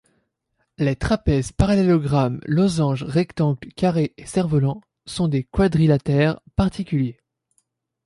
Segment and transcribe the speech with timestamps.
[0.79, 7.21] Les trapèzes, parallélogrammes, losanges, rectangles, carrés et cerfs-volants sont des quadrilatères particuliers.